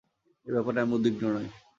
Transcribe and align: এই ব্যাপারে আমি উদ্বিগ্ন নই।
এই 0.47 0.51
ব্যাপারে 0.55 0.77
আমি 0.81 0.93
উদ্বিগ্ন 0.97 1.23
নই। 1.35 1.47